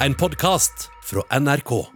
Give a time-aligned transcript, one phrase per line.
[0.00, 1.86] En podkast fra NRK.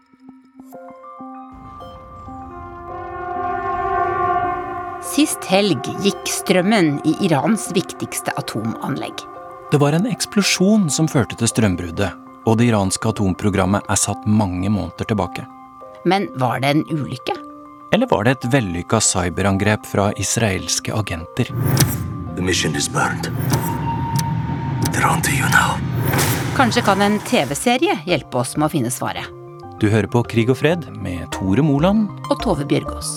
[5.07, 9.23] Sist helg gikk strømmen i Irans viktigste atomanlegg.
[9.71, 12.11] Det var en eksplosjon som førte til strømbruddet,
[12.43, 15.47] og det iranske atomprogrammet er satt mange måneder tilbake.
[16.03, 17.39] Men var det en ulykke?
[17.95, 21.55] Eller var det et vellykka cyberangrep fra israelske agenter?
[22.35, 23.31] The mission is burned.
[24.91, 26.32] They're on to you now.
[26.53, 29.25] Kanskje kan en TV-serie hjelpe oss med å finne svaret.
[29.81, 32.11] Du hører på Krig og fred med Tore Moland.
[32.29, 33.09] Og Tove Bjørgaas.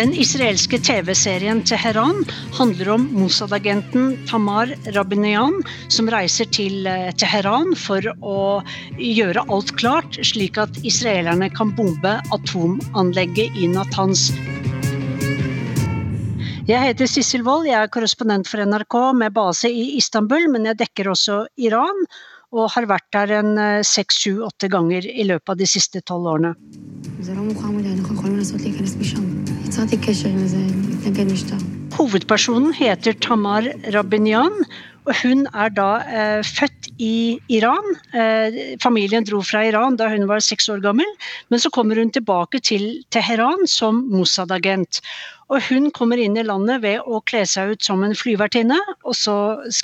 [0.00, 2.22] Den israelske TV-serien Teheran
[2.56, 5.58] handler om Mossad-agenten Tamar Rabinian,
[5.92, 8.38] som reiser til eh, Teheran for å
[8.96, 14.30] gjøre alt klart, slik at israelerne kan bombe atomanlegget i Natanz.
[16.64, 20.80] Jeg heter Sissel Wold, jeg er korrespondent for NRK med base i Istanbul, men jeg
[20.80, 22.06] dekker også Iran,
[22.56, 26.00] og har vært der en eh, seks, sju, åtte ganger i løpet av de siste
[26.08, 26.56] tolv årene.
[31.98, 34.54] Hovedpersonen heter Tamar Rabinyan,
[35.04, 37.84] og hun er da eh, født i Iran.
[38.16, 41.12] Eh, familien dro fra Iran da hun var seks år gammel,
[41.52, 45.02] men så kommer hun tilbake til Teheran som Mossad-agent.
[45.52, 49.16] Og hun kommer inn i landet ved å kle seg ut som en flyvertinne, og
[49.18, 49.36] så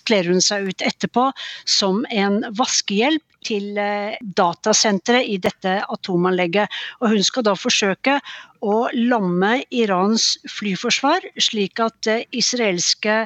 [0.08, 1.28] kler hun seg ut etterpå
[1.68, 6.82] som en vaskehjelp til eh, datasenteret i dette atomanlegget.
[7.00, 8.20] Og hun skal da forsøke
[8.64, 13.24] å lamme Irans flyforsvar, slik at det israelske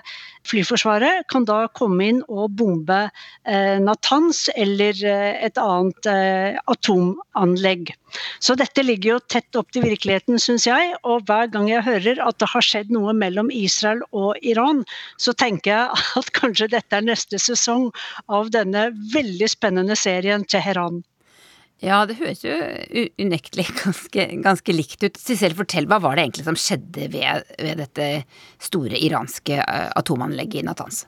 [0.49, 7.93] flyforsvaret kan da komme inn og bombe eh, Natanz eller eh, et annet eh, atomanlegg.
[8.43, 10.95] Så dette ligger jo tett opp til virkeligheten, syns jeg.
[11.07, 14.83] Og hver gang jeg hører at det har skjedd noe mellom Israel og Iran,
[15.21, 17.91] så tenker jeg at kanskje dette er neste sesong
[18.33, 20.10] av denne veldig spennende serien
[20.51, 21.03] Teheran.
[21.81, 22.53] Ja, det høres jo
[23.23, 25.21] unektelig ganske, ganske, likt ut.
[25.21, 28.11] Sissel, fortell, hva var det egentlig som skjedde ved, ved dette
[28.61, 31.07] store iranske eh, atomanlegget i Natanz?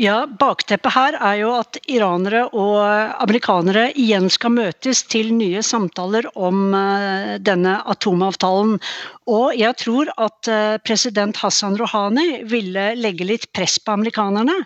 [0.00, 2.78] Ja, Bakteppet her er jo at iranere og
[3.20, 8.78] amerikanere igjen skal møtes til nye samtaler om eh, denne atomavtalen.
[9.28, 14.56] Og jeg tror at eh, president Hassan Rouhani ville legge litt press på amerikanerne.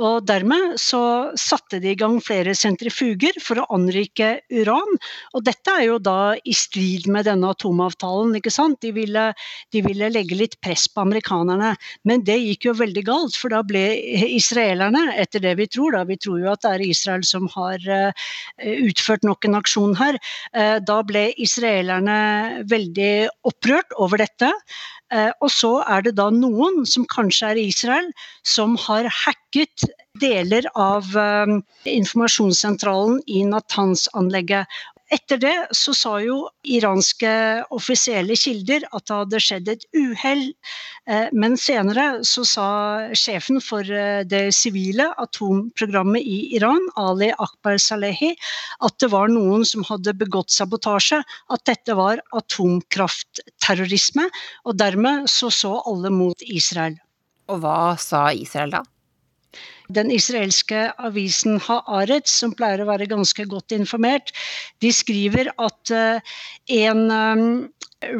[0.00, 1.02] Og dermed så
[1.38, 4.96] satte de i gang flere sentrifuger for å anrike uran.
[5.36, 8.80] Og dette er jo da i strid med denne atomavtalen, ikke sant.
[8.80, 9.26] De ville,
[9.76, 11.74] de ville legge litt press på amerikanerne.
[12.08, 13.84] Men det gikk jo veldig galt, for da ble
[14.70, 17.82] israelerne, etter det vi tror, da vi tror jo at det er Israel som har
[17.90, 18.12] uh,
[18.86, 20.18] utført nok en aksjon her,
[20.54, 24.52] uh, da ble israelerne veldig opprørt over dette.
[25.10, 28.12] Eh, og så er det da noen, som kanskje er Israel,
[28.46, 29.88] som har hacket
[30.22, 31.56] deler av eh,
[31.90, 34.70] informasjonssentralen i Natanz-anlegget.
[35.10, 37.30] Etter det så sa jo iranske
[37.74, 40.44] offisielle kilder at det hadde skjedd et uhell.
[41.10, 42.66] Eh, men senere så sa
[43.18, 48.36] sjefen for eh, det sivile atomprogrammet i Iran, Ali Akbar Salehi,
[48.86, 51.22] at det var noen som hadde begått sabotasje.
[51.50, 54.28] At dette var atomkraftterrorisme.
[54.70, 56.94] Og dermed så så alle mot Israel.
[57.50, 58.86] Og hva sa Israel da?
[59.90, 64.30] Den israelske avisen Haaretz, som pleier å være ganske godt informert,
[64.82, 66.20] de skriver at uh,
[66.70, 67.68] en um,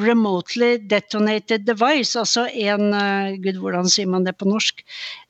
[0.02, 4.76] remotely detonated device, altså en uh, Gud, hvordan sier man det på norsk?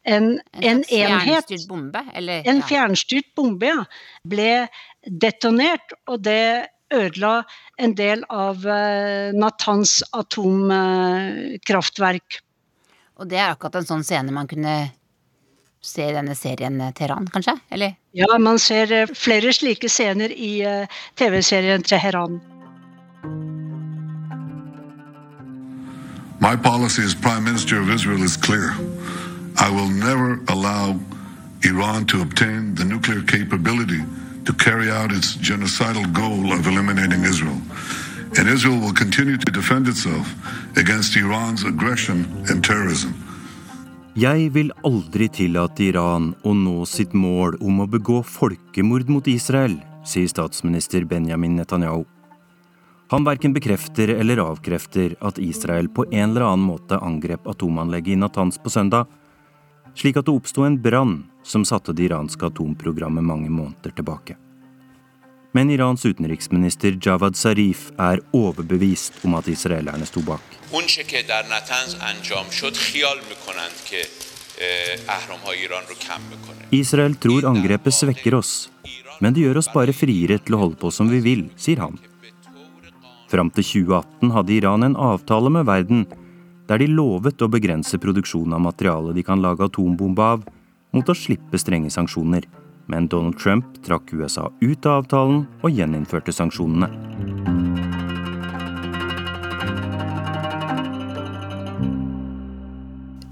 [0.08, 0.24] En,
[0.56, 3.84] en, en enhet bombe, eller, En fjernstyrt bombe, ja.
[4.28, 4.68] Ble
[5.04, 7.44] detonert, og det ødela
[7.78, 8.66] en del av
[9.36, 12.42] Natans atomkraftverk.
[13.14, 14.99] og det er akkurat en sånn scene man kunne
[15.80, 17.56] se denne serien eh, Teheran, kanskje?
[17.68, 17.94] Eller?
[18.12, 22.40] Ja, man ser eh, flere slike scener i eh, TV-serien Teheran.
[26.40, 28.72] My policy as Prime Minister of Israel is clear.
[29.58, 30.98] I will never allow
[31.62, 34.00] Iran to obtain the nuclear capability
[34.46, 37.60] to carry out its genocidal goal of eliminating Israel.
[38.38, 40.32] And Israel will continue to defend itself
[40.78, 43.19] against Iran's aggression and terrorism.
[44.18, 49.76] Jeg vil aldri tillate Iran å nå sitt mål om å begå folkemord mot Israel,
[50.02, 52.02] sier statsminister Benjamin Netanyahu.
[53.14, 58.18] Han verken bekrefter eller avkrefter at Israel på en eller annen måte angrep atomanlegget i
[58.18, 59.06] Natanz på søndag,
[59.94, 64.34] slik at det oppsto en brann som satte det iranske atomprogrammet mange måneder tilbake.
[65.52, 70.44] Men Irans utenriksminister Javad Zarif er overbevist om at israelerne sto bak.
[76.70, 78.52] Israel tror angrepet svekker oss,
[79.18, 81.98] men det gjør oss bare friere til å holde på som vi vil, sier han.
[83.30, 86.06] Fram til 2018 hadde Iran en avtale med verden
[86.70, 90.46] der de lovet å begrense produksjonen av materiale de kan lage atombombe av,
[90.94, 92.46] mot å slippe strenge sanksjoner
[92.86, 96.88] men Donald Trump trakk USA ut av avtalen og gjeninnførte sanksjonene.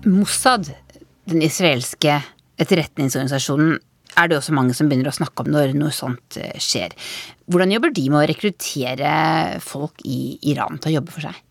[0.08, 0.70] Mossad,
[1.28, 2.20] den israelske
[2.58, 3.76] etterretningsorganisasjonen,
[4.18, 6.94] er det også mange som begynner å snakke om når noe sånt eh, skjer.
[7.46, 9.12] Hvordan jobber de med å rekruttere
[9.62, 11.44] folk i Iran til å jobbe for seg?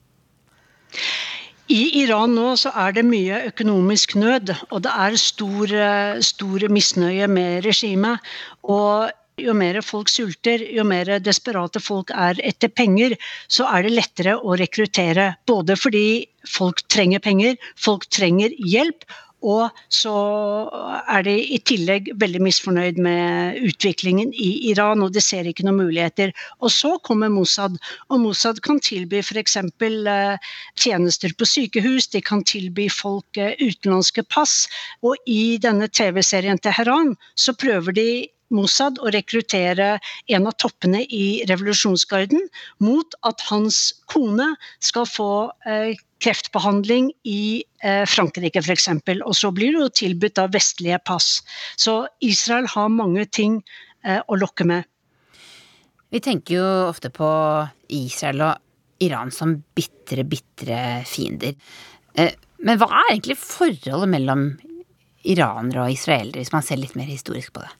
[1.68, 6.64] I Iran nå så er det mye økonomisk nød, og det er stor, eh, stor
[6.72, 8.24] misnøye med regimet.
[8.64, 13.18] Og jo mer folk sulter, jo mer desperate folk er etter penger,
[13.52, 15.34] så er det lettere å rekruttere.
[15.46, 19.04] Både fordi folk trenger penger, folk trenger hjelp,
[19.46, 20.14] og så
[21.06, 25.84] er de i tillegg veldig misfornøyd med utviklingen i Iran, og de ser ikke noen
[25.84, 26.34] muligheter.
[26.58, 27.78] Og så kommer Mossad,
[28.10, 29.58] og Mossad kan tilby f.eks.
[29.58, 34.66] Eh, tjenester på sykehus, de kan tilby folk eh, utenlandske pass.
[35.06, 38.10] Og i denne TV-serien Teheran så prøver de
[38.54, 39.98] Mossad å rekruttere
[40.32, 42.46] en av toppene i revolusjonsgarden
[42.84, 43.80] mot at hans
[44.12, 44.54] kone
[44.84, 45.32] skal få
[45.68, 48.90] eh, kreftbehandling i eh, Frankrike f.eks.
[49.20, 51.42] Og så blir det jo tilbudt av vestlige pass.
[51.78, 53.60] Så Israel har mange ting
[54.06, 54.88] eh, å lokke med.
[56.10, 57.30] Vi tenker jo ofte på
[57.92, 61.58] Israel og Iran som bitre, bitre fiender.
[62.18, 62.34] Eh,
[62.64, 64.48] men hva er egentlig forholdet mellom
[65.28, 67.74] iranere og israelere, hvis man ser litt mer historisk på det?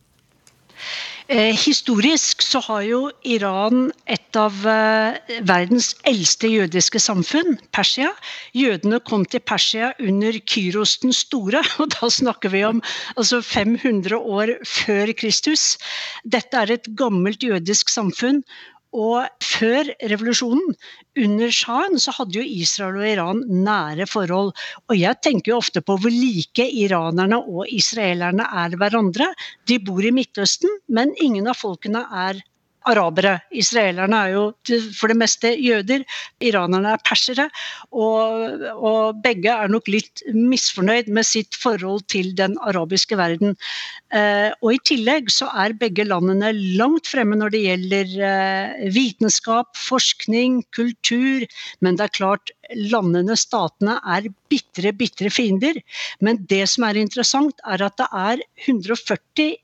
[1.28, 8.14] Eh, historisk så har jo Iran et av eh, verdens eldste jødiske samfunn, Persia.
[8.56, 12.80] Jødene kom til Persia under Kyros den store, og da snakker vi om
[13.18, 15.76] altså 500 år før Kristus.
[16.24, 18.44] Dette er et gammelt jødisk samfunn,
[18.98, 20.76] og før revolusjonen,
[21.18, 24.52] under sjahen, så hadde jo Israel og Iran nære forhold.
[24.90, 29.32] Og jeg tenker jo ofte på hvor like iranerne og israelerne er hverandre.
[29.70, 32.42] De bor i Midtøsten, men ingen av folkene er
[32.88, 33.38] arabere.
[33.52, 34.44] Israelerne er jo
[34.96, 36.04] for det meste jøder,
[36.44, 37.48] iranerne er persere.
[37.92, 43.56] Og, og, begge er nok litt misfornøyd med sitt forhold til den arabiske verden.
[44.16, 49.74] Eh, og i tillegg så er begge landene langt fremme når det gjelder eh, vitenskap,
[49.78, 51.48] forskning, kultur.
[51.84, 55.80] Men det er klart, landene, statene, er bitre, bitre fiender.
[56.24, 59.56] Men det som er interessant, er at det er 140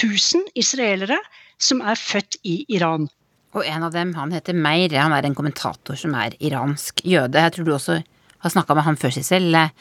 [0.00, 1.18] 000 israelere
[1.60, 3.08] som er født i Iran.
[3.56, 7.40] Og en av dem, han heter Meir, han er en kommentator som er iransk jøde.
[7.40, 7.98] Jeg tror du også
[8.40, 9.54] har snakka med han før, Sissel.
[9.54, 9.72] Eh,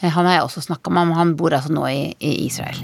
[0.00, 2.78] han har jeg også snakka med, han bor altså nå i, i Israel.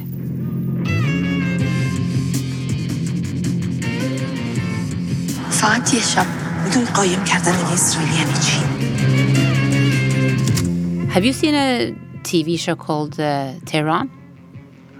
[11.15, 11.95] Have you seen a
[12.25, 14.11] TV show called uh, Tehran?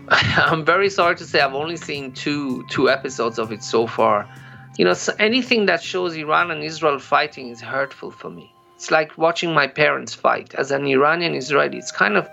[0.09, 4.29] I'm very sorry to say I've only seen two two episodes of it so far.
[4.77, 8.53] You know, so anything that shows Iran and Israel fighting is hurtful for me.
[8.75, 10.55] It's like watching my parents fight.
[10.55, 12.29] As an Iranian Israeli, it's kind of,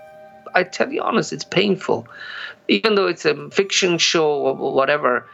[0.54, 2.08] I tell you honest, it's painful.
[2.68, 5.26] Even though it's a fiction show or whatever,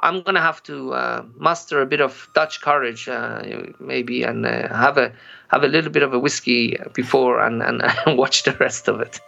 [0.00, 3.42] I'm gonna have to uh, muster a bit of Dutch courage, uh,
[3.78, 5.12] maybe, and uh, have a
[5.48, 9.00] have a little bit of a whiskey before and, and, and watch the rest of
[9.00, 9.20] it.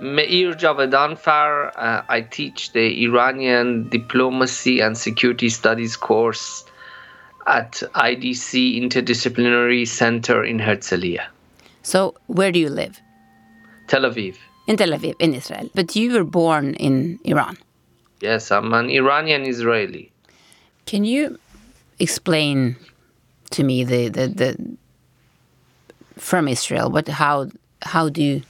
[0.00, 6.64] Meir Javedanfar, uh, I teach the Iranian Diplomacy and Security Studies course
[7.46, 11.26] at IDC Interdisciplinary Center in Herzliya.
[11.82, 13.00] So, where do you live?
[13.88, 14.36] Tel Aviv.
[14.66, 15.68] In Tel Aviv, in Israel.
[15.74, 17.58] But you were born in Iran.
[18.20, 20.12] Yes, I'm an Iranian Israeli.
[20.86, 21.38] Can you
[21.98, 22.76] explain
[23.50, 24.76] to me the, the, the
[26.16, 27.48] from Israel, what how
[27.82, 28.42] how do you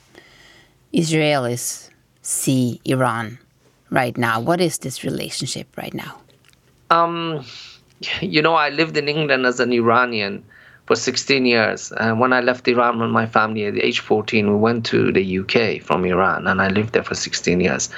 [0.95, 1.91] Israelis
[2.23, 3.39] see Iran
[3.91, 4.41] right now?
[4.41, 6.21] What is this relationship right now?
[6.91, 7.45] Um,
[8.21, 10.45] you know, I lived in England as an Iranian
[10.93, 11.91] for 16 years.
[11.93, 15.39] And when I left Iran with my family at age 14, we went to the
[15.39, 17.89] UK from Iran, and I lived there for 16 years.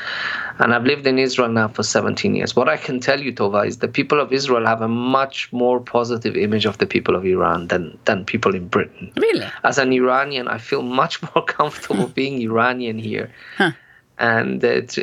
[0.61, 2.55] And I've lived in Israel now for 17 years.
[2.55, 5.81] What I can tell you, Tova, is the people of Israel have a much more
[5.81, 9.11] positive image of the people of Iran than, than people in Britain.
[9.17, 9.49] Really?
[9.65, 13.29] As an Iranian, I feel much more comfortable being Iranian here.
[13.59, 13.73] Huh.
[14.19, 14.97] and it's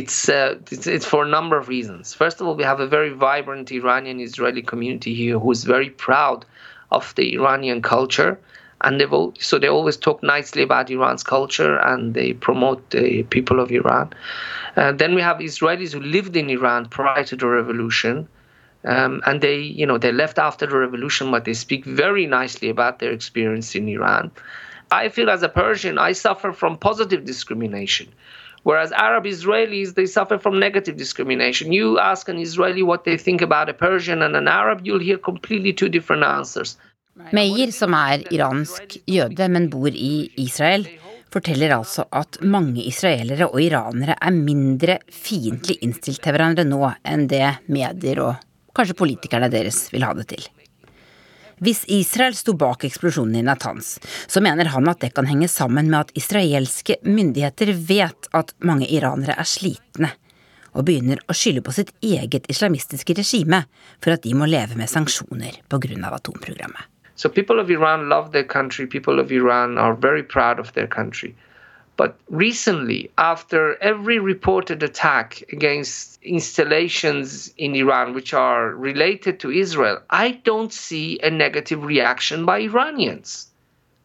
[0.00, 2.12] it's, uh, it's, it's for a number of reasons.
[2.12, 5.88] First of all, we have a very vibrant Iranian Israeli community here who is very
[5.88, 6.44] proud
[6.90, 8.38] of the Iranian culture,
[8.82, 13.24] and they've all, so they always talk nicely about Iran's culture and they promote the
[13.24, 14.12] people of Iran.
[14.76, 18.28] Uh, then we have Israelis who lived in Iran prior to the revolution.
[18.84, 22.68] Um, and they, you know, they left after the revolution, but they speak very nicely
[22.68, 24.30] about their experience in Iran.
[24.90, 28.08] I feel as a Persian, I suffer from positive discrimination.
[28.64, 31.72] Whereas Arab Israelis, they suffer from negative discrimination.
[31.72, 35.18] You ask an Israeli what they think about a Persian and an Arab, you'll hear
[35.18, 36.76] completely two different answers.
[37.32, 40.86] Meir, som er iransk jøde, men bor i Israel,
[41.34, 47.26] forteller altså at mange israelere og iranere er mindre fiendtlig innstilt til hverandre nå enn
[47.30, 48.38] det medier og
[48.76, 50.46] kanskje politikerne deres vil ha det til.
[51.58, 53.96] Hvis Israel sto bak eksplosjonen i Natanz,
[54.26, 58.86] så mener han at det kan henge sammen med at israelske myndigheter vet at mange
[58.86, 60.12] iranere er slitne,
[60.76, 63.64] og begynner å skylde på sitt eget islamistiske regime
[63.98, 66.14] for at de må leve med sanksjoner pga.
[66.14, 66.84] atomprogrammet.
[67.16, 68.86] So people of Iran love their country.
[68.86, 71.34] People of Iran are very proud of their country.
[71.98, 80.00] But recently, after every reported attack against installations in Iran which are related to Israel,
[80.08, 83.48] I don't see a negative reaction by Iranians.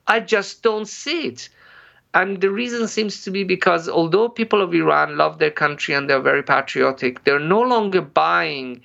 [0.07, 1.49] I just don't see it.
[2.15, 6.09] And the reason seems to be because although people of Iran love their country and
[6.09, 8.81] they're very patriotic, they're no longer buying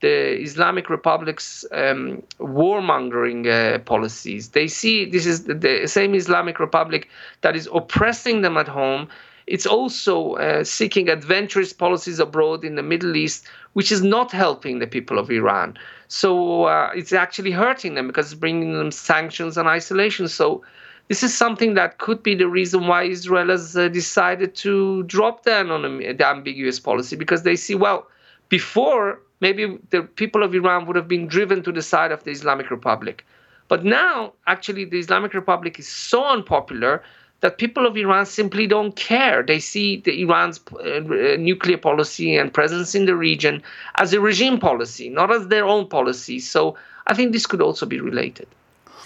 [0.00, 4.50] the Islamic Republic's um, warmongering uh, policies.
[4.50, 7.08] They see this is the, the, same Islamic Republic
[7.42, 9.08] that is oppressing them at home.
[9.46, 14.78] It's also uh, seeking adventurous policies abroad in the Middle East, which is not helping
[14.78, 15.76] the people of Iran.
[16.08, 20.28] So uh, it's actually hurting them because it's bringing them sanctions and isolation.
[20.28, 20.62] So
[21.08, 25.44] this is something that could be the reason why Israel has uh, decided to drop
[25.44, 28.06] down on the ambiguous policy because they see, well,
[28.48, 32.30] before maybe the people of Iran would have been driven to the side of the
[32.30, 33.24] Islamic Republic.
[33.68, 37.02] But now, actually, the Islamic Republic is so unpopular
[37.40, 39.42] that people of Iran simply don't care.
[39.42, 41.00] They see the Iran's uh,
[41.38, 43.62] nuclear policy and presence in the region
[43.96, 46.38] as a regime policy, not as their own policy.
[46.38, 48.46] So I think this could also be related.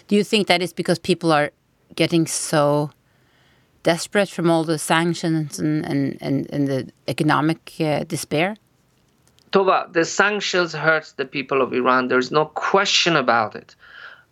[0.08, 1.50] Do you think that is because people are
[1.94, 2.90] getting so
[3.84, 8.56] desperate from all the sanctions and, and, and, and the economic uh, despair?
[9.54, 12.08] Tova, the sanctions hurt the people of Iran.
[12.08, 13.76] There's no question about it.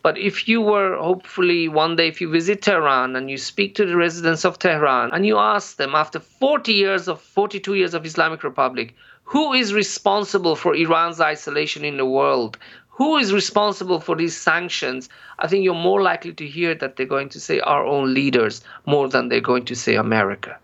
[0.02, 3.86] But if you were hopefully one day, if you visit Tehran and you speak to
[3.86, 8.04] the residents of Tehran and you ask them after 40 years of 42 years of
[8.04, 12.58] Islamic Republic, who is responsible for Iran's isolation in the world?
[12.88, 15.08] Who is responsible for these sanctions?
[15.38, 18.60] I think you're more likely to hear that they're going to say our own leaders
[18.86, 20.58] more than they're going to say America.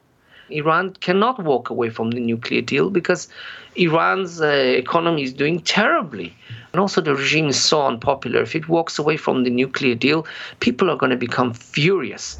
[0.51, 3.29] Iran cannot walk away from the nuclear deal because
[3.77, 6.35] Iran's uh, economy is doing terribly.
[6.73, 8.43] And also, the regime is so unpopular.
[8.43, 10.27] If it walks away from the nuclear deal,
[10.61, 12.39] people are going to become furious.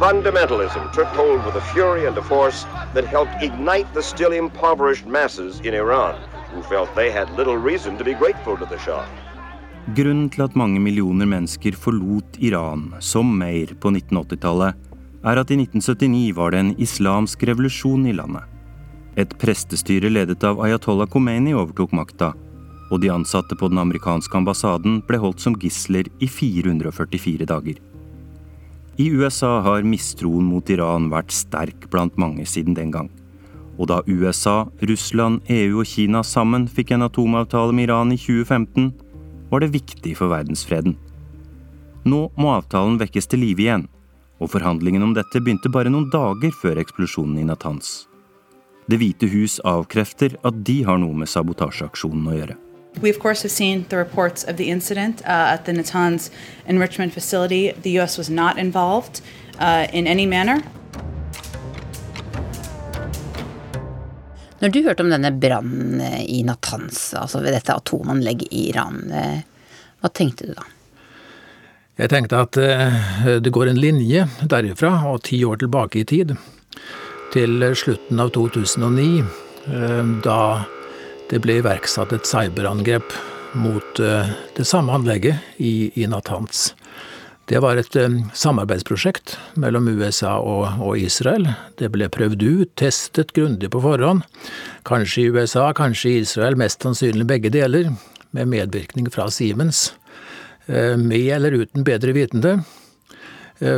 [0.00, 2.64] Fundamentalism took hold with a fury and a force
[2.94, 6.18] that helped ignite the still impoverished masses in Iran,
[6.52, 9.06] who felt they had little reason to be grateful to the Shah.
[9.90, 14.76] Grunnen til at mange millioner mennesker forlot Iran, som Meir på 1980-tallet,
[15.26, 18.44] er at i 1979 var det en islamsk revolusjon i landet.
[19.18, 22.30] Et prestestyre ledet av Ayatollah Khomeini overtok makta,
[22.90, 27.82] og de ansatte på den amerikanske ambassaden ble holdt som gisler i 444 dager.
[29.00, 33.10] I USA har mistroen mot Iran vært sterk blant mange siden den gang.
[33.80, 38.92] Og da USA, Russland, EU og Kina sammen fikk en atomavtale med Iran i 2015,
[39.50, 40.96] var det viktig for verdensfreden.
[42.08, 43.88] Nå må avtalen vekkes til live igjen,
[44.40, 48.06] og forhandlingene om dette begynte bare noen dager før eksplosjonen i Natanz.
[48.90, 52.56] Det hvite hus avkrefter at de har noe med sabotasjeaksjonen å gjøre.
[52.98, 56.30] We, of course, have seen the reports of the incident uh, at the Natanz
[56.66, 57.70] enrichment facility.
[57.70, 58.18] The U.S.
[58.18, 59.20] was not involved
[59.60, 60.62] uh, in any manner.
[64.60, 69.38] Når du hørte om denne brannen i Natanz, altså ved dette atomanlegget i Iran, eh,
[70.00, 70.66] hva tenkte du da?
[72.00, 72.98] Jeg tenkte at eh,
[73.40, 76.34] det går en linje derifra og ti år tilbake i tid,
[77.32, 79.24] til slutten av 2009,
[79.72, 80.40] eh, da
[81.30, 83.16] det ble iverksatt et cyberangrep
[83.60, 86.72] mot det samme anlegget i, i Natanz.
[87.50, 87.96] Det var et
[88.38, 91.48] samarbeidsprosjekt mellom USA og, Israel.
[91.82, 94.22] Det ble prøvd ut, testet grundig på forhånd.
[94.86, 97.90] Kanskje i USA, kanskje i Israel, mest sannsynlig begge deler,
[98.30, 99.96] med medvirkning fra Siemens.
[100.96, 102.60] med eller uten bedre vitende.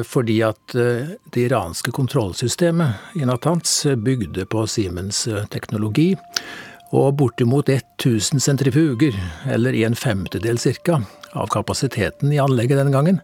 [0.05, 6.13] Fordi at det iranske kontrollsystemet i Natanz bygde på Siemens teknologi.
[6.93, 9.17] Og bortimot 1000 sentrifuger,
[9.49, 11.01] eller en femtedel cirka,
[11.33, 13.23] av kapasiteten i anlegget den gangen,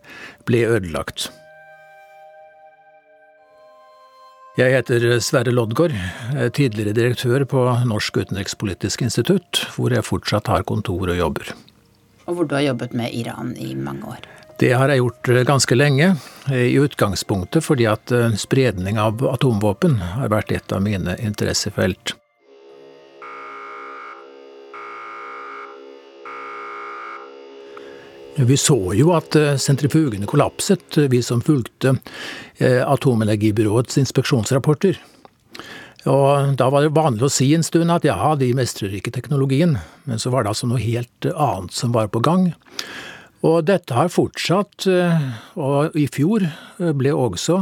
[0.48, 1.28] ble ødelagt.
[4.58, 5.92] Jeg heter Sverre Loddgaard,
[6.56, 11.52] tidligere direktør på Norsk utenrikspolitisk institutt, hvor jeg fortsatt har kontor og jobber.
[12.26, 14.24] Og hvor du har jobbet med Iran i mange år?
[14.58, 16.08] Det har jeg gjort ganske lenge,
[16.50, 22.16] i utgangspunktet fordi at eh, spredning av atomvåpen har vært et av mine interessefelt.
[28.38, 31.96] Vi så jo at eh, sentrifugene kollapset, eh, vi som fulgte
[32.62, 35.00] eh, Atomenergibyråets inspeksjonsrapporter.
[36.08, 39.74] Og da var det vanlig å si en stund at ja, de mestrer ikke teknologien.
[40.06, 42.52] Men så var det altså noe helt annet som var på gang.
[43.42, 44.86] Og dette har fortsatt,
[45.58, 46.46] og i fjor
[46.98, 47.60] ble også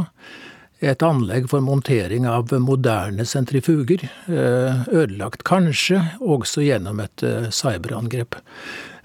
[0.81, 8.39] et anlegg for montering av moderne sentrifuger ødelagt, kanskje også gjennom et cyberangrep.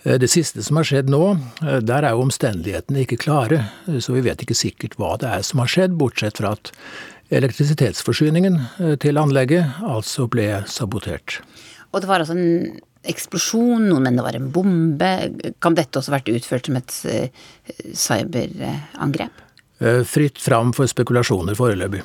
[0.02, 1.22] Eh, det siste som har skjedd nå,
[1.62, 5.30] eh, der er jo omstendighetene ikke klare, eh, så vi vet ikke sikkert hva det
[5.30, 6.72] er som har skjedd, bortsett fra at
[7.32, 8.58] elektrisitetsforsyningen
[9.00, 11.38] til anlegget altså ble sabotert.
[11.94, 12.76] Og det var altså en
[13.08, 15.10] eksplosjon, noen mener det var en bombe.
[15.64, 16.92] Kan dette også vært utført som et
[17.96, 19.40] cyberangrep?
[20.04, 22.04] Fritt fram for spekulasjoner foreløpig.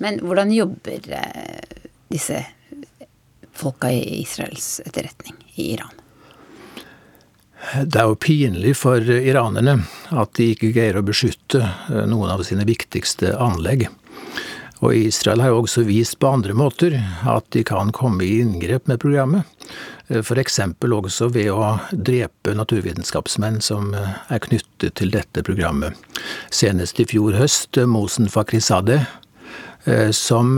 [0.00, 1.04] Men hvordan jobber
[2.08, 2.40] disse
[3.52, 6.01] folka i Israels etterretning i Iran?
[7.62, 9.76] Det er jo pinlig for iranerne
[10.10, 13.86] at de ikke greier å beskytte eh, noen av sine viktigste anlegg.
[14.82, 16.96] Og Israel har jo også vist på andre måter
[17.30, 19.46] at de kan komme i inngrep med programmet.
[20.10, 20.58] Eh, F.eks.
[20.82, 25.94] også ved å drepe naturvitenskapsmenn som eh, er knyttet til dette programmet.
[26.50, 29.06] Senest i fjor høst Mosen Fakrizadeh,
[30.14, 30.52] som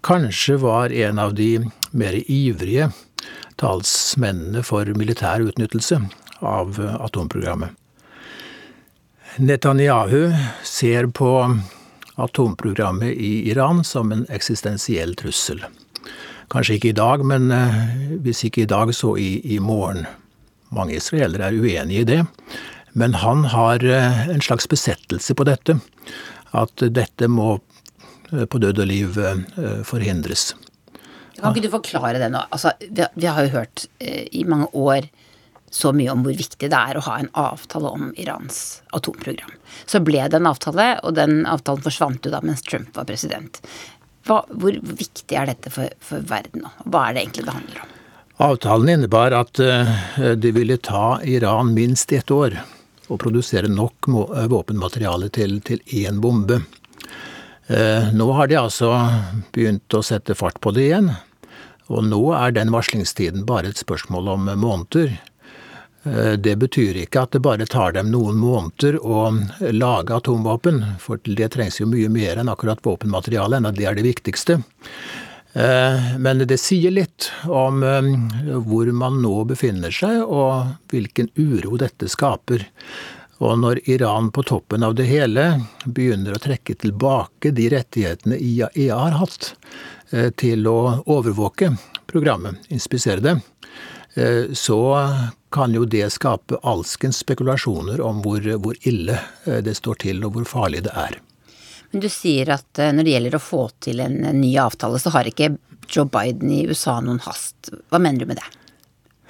[0.00, 1.58] kanskje var en av de
[1.92, 2.86] mer ivrige
[3.60, 5.98] talsmennene for militær utnyttelse
[6.40, 7.70] av eh, atomprogrammet.
[9.36, 10.32] Netanyahu
[10.64, 11.60] ser på
[12.14, 15.64] atomprogrammet i Iran som en eksistensiell trussel.
[16.50, 17.78] Kanskje ikke i dag, men eh,
[18.24, 20.06] hvis ikke i dag, så i, i morgen.
[20.74, 22.20] Mange israelere er uenig i det,
[22.92, 25.78] men han har eh, en slags besettelse på dette.
[26.50, 27.60] At dette må
[28.30, 29.16] på død og liv
[29.86, 30.52] forhindres.
[31.38, 32.42] Kan ikke du forklare det nå?
[32.54, 35.08] Altså, vi, har, jo hørt i mange år
[35.70, 39.52] så mye om hvor viktig det er å ha en avtale om Irans atomprogram.
[39.86, 43.62] Så ble det en avtale, og den avtalen forsvant jo da mens Trump var president.
[44.26, 46.74] Hva, hvor viktig er dette for, for verden nå?
[46.90, 47.94] Hva er det egentlig det handler om?
[48.40, 49.94] Avtalen innebar at uh,
[50.36, 52.56] det ville ta Iran minst ett år
[53.10, 56.60] å produsere nok eh, våpenmateriale til, til én bombe.
[57.70, 58.92] Uh, nå har de altså
[59.54, 61.10] begynt å sette fart på det igjen.
[61.90, 65.18] Og nå er den varslingstiden bare et spørsmål om måneder.
[66.02, 69.28] Eh, det betyr ikke at det bare tar dem noen måneder å
[69.72, 74.06] lage atomvåpen, for det trengs jo mye mer enn akkurat våpenmateriale, enda det er det
[74.08, 74.62] viktigste.
[75.52, 78.10] Eh, men det sier litt om eh,
[78.64, 82.64] hvor man nå befinner seg, og hvilken uro dette skaper.
[83.40, 85.46] Og når Iran på toppen av det hele
[85.84, 89.54] begynner å trekke tilbake de rettighetene IAEA har hatt
[90.36, 91.70] til å overvåke
[92.10, 93.38] programmet, inspisere det,
[94.56, 94.78] så
[95.50, 100.36] kan jo det skape alskens spekulasjoner om hvor, hvor, ille eh, det står til, og
[100.36, 101.18] hvor farlig det er.
[101.90, 105.12] Men du sier at eh, når det gjelder å få til en ny avtale, så
[105.14, 105.56] har ikke
[105.90, 107.72] Joe Biden i USA noen hast.
[107.90, 108.46] Hva mener du med det?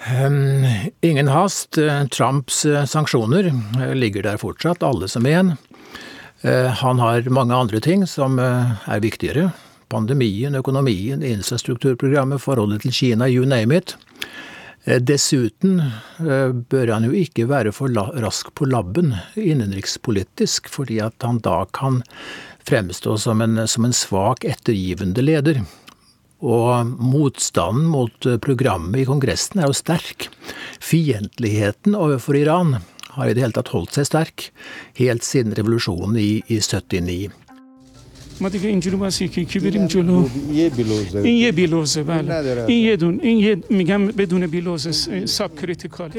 [0.00, 0.64] Um,
[1.04, 1.76] ingen hast.
[2.12, 3.50] Trumps sanksjoner
[3.96, 5.54] ligger der fortsatt, alle som én.
[6.44, 9.50] Uh, han har mange andre ting som uh, er viktigere.
[9.92, 13.96] Pandemien, økonomien, infrastrukturprogrammet, forholdet til Kina, you name it.
[14.84, 21.20] Eh, dessuten eh, bør han jo ikke være for rask på labben innenrikspolitisk, fordi at
[21.26, 22.00] han da kan
[22.68, 25.62] fremstå som en, som en svak, ettergivende leder.
[26.40, 30.30] Og motstanden mot eh, programmet i Kongressen er jo sterk.
[30.80, 32.78] Fiendtligheten overfor Iran
[33.18, 34.48] har i det hele tatt holdt seg sterk,
[34.96, 37.28] helt siden revolusjonen i, i 79.
[38.41, 40.29] ما دیگه اینجوری باسی که کی بریم جلو
[41.23, 46.11] این یه بیلوزه بله این یه دون این یه میگم بدون بیلوز ساب کریتیکال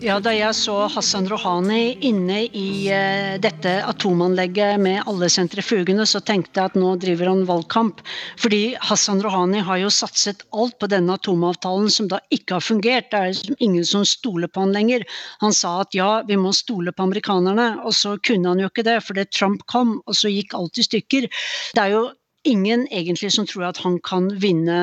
[0.00, 6.22] Ja, da jeg så Hassan Rouhani inne i eh, dette atomanlegget med alle sentrifugene, så
[6.24, 8.00] tenkte jeg at nå driver han valgkamp.
[8.40, 13.10] Fordi Hassan Rouhani har jo satset alt på denne atomavtalen som da ikke har fungert.
[13.12, 15.04] Det er liksom ingen som stoler på han lenger.
[15.44, 18.86] Han sa at ja, vi må stole på amerikanerne, og så kunne han jo ikke
[18.88, 21.28] det, fordi Trump kom, og så gikk alt i stykker.
[21.73, 22.05] Det er jo
[22.45, 24.77] ingen egentlig som tror at han kan vinne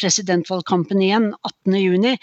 [0.00, 1.28] presidentvalgkampen igjen
[1.66, 2.16] 18.6.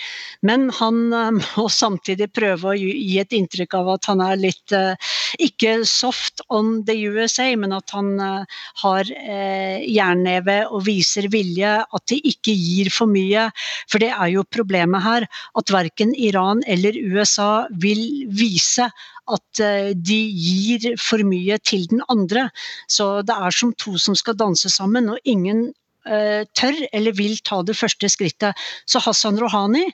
[0.45, 4.75] Men han eh, må samtidig prøve å gi et inntrykk av at han er litt
[4.75, 5.11] eh,
[5.43, 12.05] ikke soft on the USA, men at han eh, har jernneve og viser vilje, at
[12.11, 13.47] de ikke gir for mye.
[13.91, 15.27] For det er jo problemet her,
[15.59, 18.89] at verken Iran eller USA vil vise
[19.31, 22.49] at eh, de gir for mye til den andre.
[22.91, 25.69] Så det er som to som skal danse sammen, og ingen
[26.05, 28.59] eh, tør eller vil ta det første skrittet.
[28.89, 29.85] Så Hassan Rouhani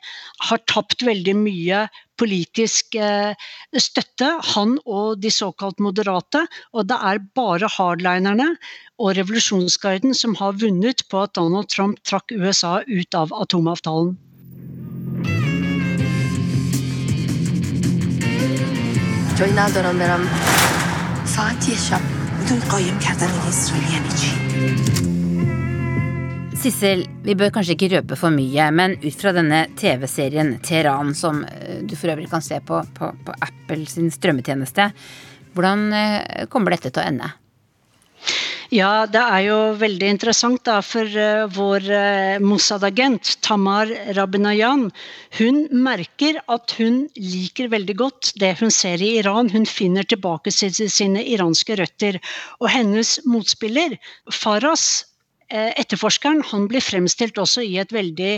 [0.50, 1.88] har tapt veldig mye
[2.20, 3.34] politisk eh,
[3.78, 6.46] støtte, han og de såkalt moderate.
[6.74, 8.52] Og det er bare hardlinerne
[9.00, 14.18] og revolusjonsgarden som har vunnet på at Donald Trump trakk USA ut av atomavtalen.
[19.39, 20.29] جایی ندارم برم
[21.25, 22.01] ساعت یه شب
[22.45, 24.31] بدون قایم کردن اسرائیل یعنی چی
[26.65, 31.43] Sissel, vi bør kanskje ikke røpe for mye, men ut fra denne TV-serien Teheran, som
[31.45, 34.87] eh, du for øvrig kan se på, på, på Apple sin strømmetjeneste,
[35.53, 37.29] hvordan eh, kommer dette til å ende?
[38.70, 44.92] Ja, det er jo veldig interessant da, for eh, vår uh, Mossad-agent Tamar Rabinayan,
[45.40, 49.50] hun merker at hun liker veldig godt det hun ser i Iran.
[49.50, 52.22] Hun finner tilbake til sine iranske røtter.
[52.62, 53.98] Og hennes motspiller,
[54.30, 54.86] Faras,
[55.50, 58.36] eh, etterforskeren, han blir fremstilt også i et veldig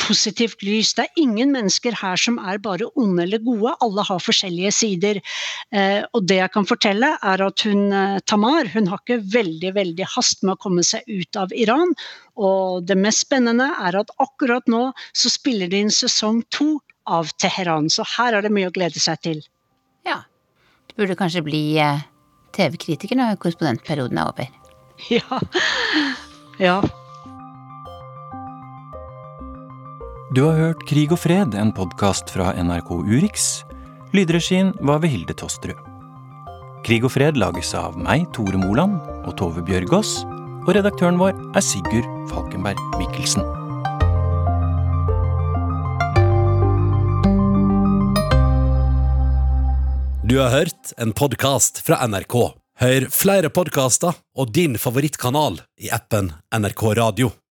[0.00, 0.92] positivt lys.
[0.96, 5.20] Det er ingen mennesker her som er bare onde eller gode, alle har forskjellige sider.
[5.72, 9.72] Eh, og det jeg kan fortelle er at hun, eh, Tamar hun har ikke veldig
[9.76, 11.94] veldig hast med å komme seg ut av Iran.
[12.36, 17.32] Og det mest spennende er at akkurat nå så spiller de inn sesong to av
[17.40, 17.90] Teheran.
[17.90, 19.42] Så her er det mye å glede seg til.
[20.06, 20.22] Ja.
[20.90, 22.04] Du burde kanskje bli eh,
[22.56, 24.54] TV-kritiker når korrespondentperioden er over.
[25.12, 25.40] Ja.
[26.58, 26.80] ja.
[30.34, 33.60] Du har hørt Krig og fred, en podkast fra NRK Urix.
[34.10, 35.78] Lydregien var ved Hilde Tosterud.
[36.82, 40.24] Krig og fred lages av meg, Tore Moland, og Tove Bjørgaas.
[40.66, 43.46] Og redaktøren vår er Sigurd Falkenberg Mikkelsen.
[50.26, 52.40] Du har hørt en podkast fra NRK.
[52.82, 57.36] Hør flere podkaster og din favorittkanal i appen NRK Radio.